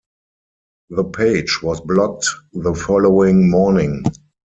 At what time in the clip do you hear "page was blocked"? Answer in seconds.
1.03-2.25